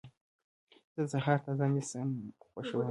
زه 0.95 1.01
د 1.05 1.07
سهار 1.13 1.37
تازه 1.45 1.65
نسیم 1.73 2.09
خوښوم. 2.51 2.79